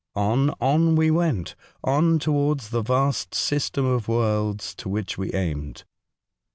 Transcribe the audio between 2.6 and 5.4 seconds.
the vast system of worlds to which we